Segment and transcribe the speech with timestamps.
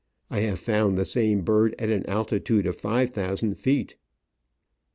[0.31, 3.97] I have found the same bird at an altitude of five thousand feet.